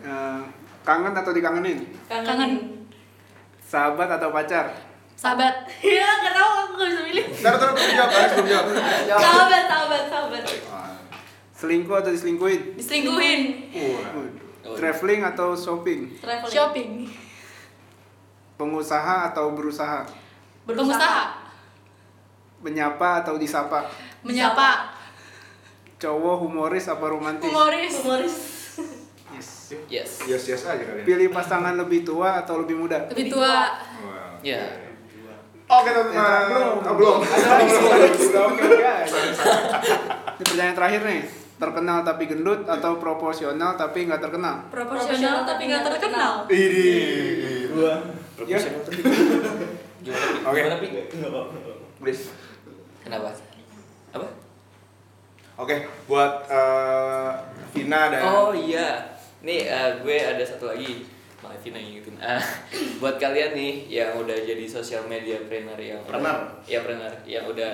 [0.00, 0.40] Eh,
[0.82, 1.80] kangen atau dikangenin?
[2.04, 2.52] kangen, Kangen.
[3.58, 4.68] Sahabat atau pacar?
[5.14, 7.92] sahabat ya nggak tahu aku nggak bisa milih Ntar ntar belum
[8.44, 9.22] jawab, belum jawab.
[9.22, 10.42] sahabat sahabat sahabat
[11.54, 12.60] Selingkuh atau diselingkuhin?
[12.76, 13.40] diselingkuhin
[14.64, 14.72] Oh.
[14.72, 16.08] Traveling atau shopping?
[16.24, 16.90] traveling shopping
[18.56, 20.08] Pengusaha atau berusaha?
[20.64, 21.36] pengusaha
[22.64, 23.84] Menyapa atau disapa?
[24.24, 24.88] menyapa
[26.00, 27.44] Cowok humoris apa romantis?
[27.44, 28.36] humoris humoris
[29.34, 29.74] Yes.
[29.90, 30.10] Yes.
[30.30, 31.02] Yes, yes aja kalian.
[31.02, 33.10] Pilih pasangan lebih tua atau lebih muda?
[33.10, 34.38] lebih tua Wow.
[34.40, 34.62] Ya.
[35.64, 36.84] Oke, teman-teman.
[36.84, 37.18] Oh, belum.
[37.24, 39.08] Oke guys.
[40.36, 41.43] Ini pertanyaan terakhir nih.
[41.64, 44.68] Terkenal tapi gendut atau proporsional tapi nggak terkenal?
[44.68, 46.92] proporsional tapi nggak terkenal Ini.
[47.72, 47.94] dua
[48.44, 48.60] Ya.
[48.60, 48.84] Gimana?
[48.84, 49.00] Pi?
[50.44, 50.60] Oke.
[50.60, 50.88] Gimana, Pi?
[50.92, 51.40] enggak apa
[51.96, 52.28] Please.
[53.00, 53.32] Kenapa?
[54.12, 54.26] Apa?
[55.56, 57.30] Oke, buat eh,
[57.72, 61.08] Vina dan Oh iya, nih eh, gue ada satu lagi.
[61.40, 62.20] Malah Vina yang ngikutin.
[62.20, 62.42] Ah,
[63.00, 66.60] buat kalian nih yang udah jadi sosial media trainer yang Trainer?
[66.68, 67.70] ya trainer yang udah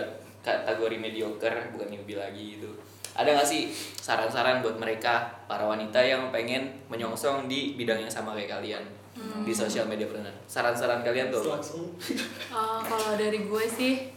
[0.47, 2.71] kategori mediocre bukan newbie lagi gitu.
[3.15, 3.71] Ada nggak sih
[4.01, 8.85] saran-saran buat mereka para wanita yang pengen menyongsong di bidang yang sama kayak kalian
[9.45, 11.45] di sosial media planner saran-saran kalian tuh
[12.51, 14.09] Uh, kalau dari gue sih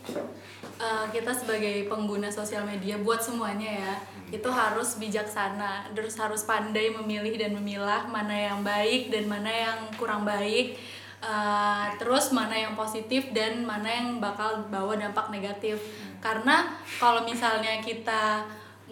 [0.80, 3.94] uh, kita sebagai pengguna sosial media buat semuanya ya
[4.34, 9.80] itu harus bijaksana terus harus pandai memilih dan memilah mana yang baik dan mana yang
[9.98, 10.80] kurang baik
[11.24, 15.80] Uh, terus mana yang positif dan mana yang bakal bawa dampak negatif.
[16.20, 18.44] Karena kalau misalnya kita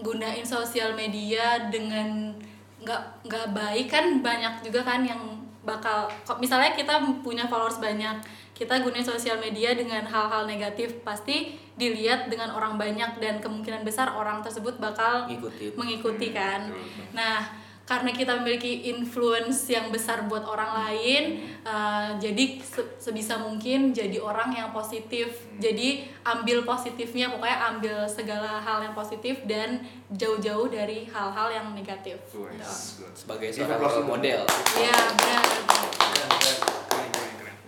[0.02, 2.34] gunain sosial media dengan
[2.82, 5.22] nggak nggak baik kan banyak juga kan yang
[5.62, 6.10] bakal
[6.42, 8.18] misalnya kita punya followers banyak
[8.58, 14.14] kita gunain sosial media dengan hal-hal negatif pasti dilihat dengan orang banyak dan kemungkinan besar
[14.14, 15.78] orang tersebut bakal Ngikutin.
[15.78, 16.74] mengikuti kan
[17.14, 23.92] nah karena kita memiliki influence yang besar buat orang lain uh, jadi se- sebisa mungkin
[23.92, 25.50] jadi orang yang positif.
[25.60, 32.18] Jadi ambil positifnya pokoknya ambil segala hal yang positif dan jauh-jauh dari hal-hal yang negatif.
[32.32, 33.14] Wes, good.
[33.14, 34.42] sebagai seorang role model.
[34.78, 35.46] Iya benar.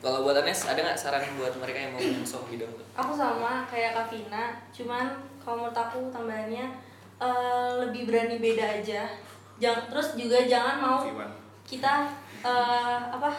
[0.04, 3.63] Kalau buat Anes ada nggak saran buat mereka yang mau menyongsong bidang itu aku sama
[3.71, 4.52] kayak Kak Vina.
[4.76, 6.76] Cuman kalau menurut aku tambahannya
[7.23, 9.08] eh, lebih berani beda aja
[9.63, 10.99] jangan terus juga jangan mau
[11.63, 12.12] kita
[12.43, 13.32] eh, apa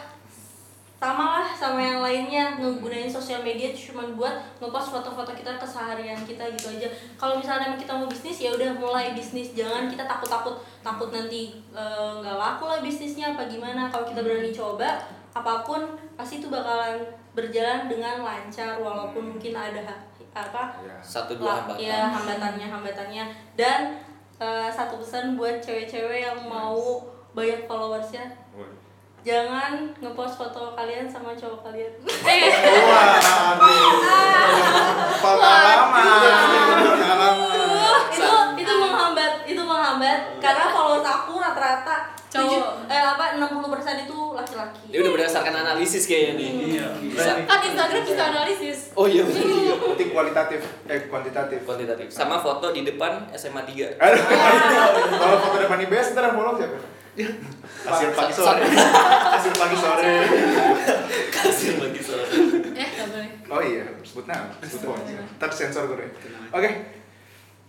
[0.95, 2.57] sama lah sama yang lainnya.
[2.57, 6.87] Ngegunain sosial media cuma buat ngepost foto-foto kita keseharian kita gitu aja.
[7.19, 9.53] Kalau misalnya kita mau bisnis ya udah mulai bisnis.
[9.53, 13.91] Jangan kita takut-takut takut nanti eh, nggak laku lah bisnisnya apa gimana.
[13.93, 14.97] Kalau kita berani coba
[15.35, 15.83] apa pun
[16.15, 16.97] pasti itu bakalan
[17.35, 19.83] berjalan dengan lancar walaupun mungkin ada
[20.35, 20.95] apa Ya.
[20.99, 21.79] satu dua hambatan.
[21.85, 23.23] ya hambatannya hambatannya.
[23.59, 23.99] Dan
[24.37, 28.67] eh, satu pesan buat cewek-cewek yang mau banyak followersnya Woi.
[29.21, 33.19] jangan ngepost foto kalian sama cowok kalian Wah,
[35.17, 36.03] pengalaman.
[36.85, 37.39] Pengalaman.
[38.07, 41.95] itu itu menghambat itu menghambat karena followers aku rata-rata
[42.27, 42.87] Cowok.
[42.87, 43.47] eh apa 60%
[44.01, 46.49] itu laki-laki Dia udah berdasarkan analisis kayaknya nih.
[46.77, 46.87] Iya.
[47.01, 47.31] Bisa.
[47.49, 48.77] Kan Instagram bisa analisis.
[48.93, 49.41] Oh iya benar.
[49.81, 51.59] Berarti kualitatif, eh kuantitatif.
[51.65, 52.07] Kuantitatif.
[52.13, 53.97] Sama foto di depan SMA 3.
[54.05, 54.21] Aduh.
[55.17, 56.77] Kalau foto depan IBS ntar yang follow siapa?
[57.85, 58.61] Hasil pagi sore.
[59.39, 60.13] Hasil pagi sore.
[61.31, 62.27] Kasih bagi sore.
[62.75, 63.29] Eh, nggak boleh.
[63.47, 65.23] Oh iya, sebut nama, sebut nama.
[65.39, 66.07] Ntar sensor gue.
[66.51, 66.69] Oke.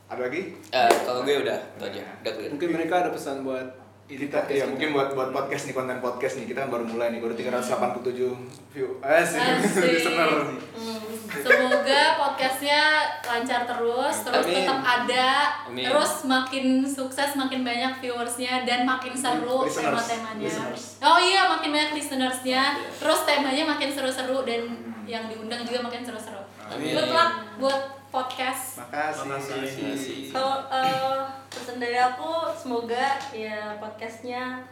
[0.06, 0.54] Ada lagi?
[0.54, 2.02] Eh, kalau gue udah, itu aja.
[2.22, 2.50] Udah clear.
[2.54, 4.70] Mungkin mereka ada pesan buat ini Kita, iya kita.
[4.70, 8.22] mungkin buat buat podcast nih konten podcast nih kita kan baru mulai nih baru 387
[8.70, 9.82] view eh sih Asik.
[9.98, 10.30] listener
[10.76, 11.02] Hmm.
[11.26, 14.56] Semoga podcastnya lancar terus, terus Amin.
[14.62, 15.28] tetap ada,
[15.66, 15.84] Amin.
[15.84, 20.38] terus makin sukses, makin banyak viewersnya dan makin seru tema-temanya.
[20.42, 21.02] Listeners.
[21.02, 22.62] Oh iya, makin banyak listenersnya,
[22.98, 24.62] terus temanya makin seru-seru dan
[25.04, 26.40] yang diundang juga makin seru-seru.
[26.72, 28.80] Good luck buat podcast.
[28.80, 30.18] makasih Makasih.
[30.30, 31.20] Kalau eh,
[31.66, 34.62] pesan dari aku semoga ya podcastnya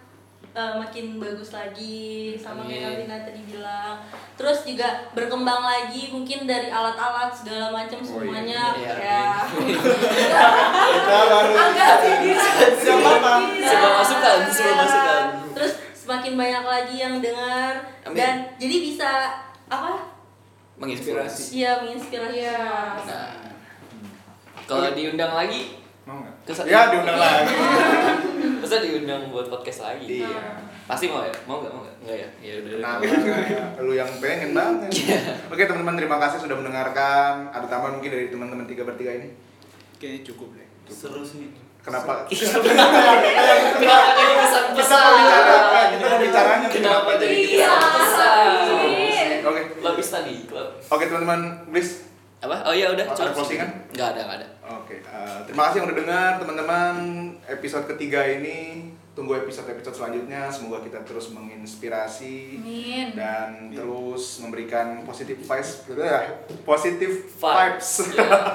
[0.54, 3.10] eh, makin bagus lagi sama kayak Amin.
[3.10, 3.98] Kalina tadi bilang.
[4.38, 8.10] Terus juga berkembang lagi mungkin dari alat-alat segala macam Oh, iya.
[8.14, 9.26] semuanya Iya, ya.
[10.86, 12.38] kita baru Agak sedikit.
[12.86, 14.38] Siapa, masukan.
[15.50, 18.14] Terus semakin banyak lagi yang dengar Amin.
[18.14, 19.10] dan jadi bisa
[19.66, 20.14] apa?
[20.78, 21.58] Menginspirasi.
[21.58, 22.38] Iya menginspirasi.
[22.38, 22.62] Iya.
[23.02, 23.34] Nah,
[24.70, 27.54] kalau diundang lagi, mau nggak Kesat- ya diundang lagi
[28.60, 30.20] masa diundang buat podcast lagi?
[30.20, 31.32] iya Pasti mau ya?
[31.42, 31.68] Mau nggak?
[31.70, 31.96] Mau nggak?
[32.00, 32.28] Nggak ya?
[32.38, 32.72] Ya udah.
[32.76, 33.80] Kenapa?
[33.80, 34.92] lu yang pengen banget
[35.46, 39.28] oke teman-teman terima kasih sudah mendengarkan ada tambahan mungkin dari teman-teman tiga bertiga ini
[39.94, 40.68] Kayaknya cukup deh.
[40.86, 41.48] Seru sih.
[41.80, 43.00] kenapa Kenapa
[44.10, 45.12] jadi kita pesan-pesan?
[45.14, 47.68] bicara kita mau bicaranya Kenapa jadi Iya.
[47.70, 49.40] pesan-pesan?
[49.42, 50.68] oke Lapis tadi, klub.
[50.82, 52.60] oke teman-teman please Apa?
[52.62, 53.04] Oh iya udah.
[53.06, 53.68] Ada closingan?
[53.90, 54.48] Nggak ada, nggak ada.
[54.84, 56.94] Oke, eh, terima kasih yang udah dengar teman-teman
[57.48, 58.92] episode ketiga ini.
[59.14, 60.50] Tunggu episode-episode selanjutnya.
[60.50, 63.14] Semoga kita terus menginspirasi Amin.
[63.14, 65.86] dan terus memberikan positif vibes,
[66.66, 67.78] positif Vibe.
[67.78, 67.90] vibes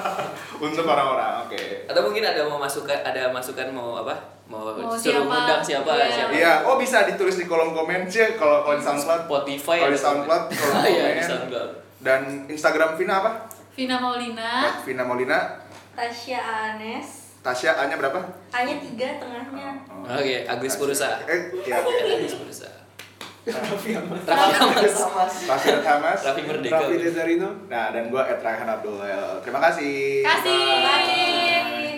[0.68, 1.48] untuk orang-orang.
[1.48, 1.88] Oke.
[1.88, 4.14] Atau mungkin ada mau masukan, ada masukan mau apa?
[4.46, 5.34] Mau, Mau suruh siapa?
[5.34, 5.90] undang siapa?
[5.96, 6.08] Iya.
[6.12, 6.32] Siapa?
[6.36, 9.22] Iya, oh bisa ditulis di kolom komen sih kalau kalau di SoundCloud.
[9.26, 10.60] Spotify Kalau di SoundCloud komen.
[10.62, 11.26] kolom Iya, di komen.
[11.26, 11.72] SoundCloud.
[12.00, 13.32] Dan Instagram Vina apa?
[13.72, 14.52] Vina Maulina.
[14.84, 15.40] Vina Maulina.
[16.00, 17.36] Tasya Anes.
[17.44, 18.24] Tasya A-nya berapa?
[18.56, 19.84] A-nya tiga tengahnya.
[19.92, 20.08] Oh.
[20.08, 20.80] Oke, Agus Tasya.
[20.80, 21.10] Purusa.
[21.28, 21.84] Eh, iya.
[21.84, 22.72] Agus Purusa.
[23.44, 24.24] Raffi Ahmad.
[24.24, 25.28] Raffi Ahmad.
[25.28, 26.20] Tasya Hamas.
[26.24, 26.80] Raffi Merdeka.
[26.80, 27.50] Raffi Desarino.
[27.68, 29.04] Nah, dan gue Ed Raihan Abdul.
[29.44, 30.24] Terima kasih.
[30.24, 30.60] Kasih.
[30.88, 31.89] Bye.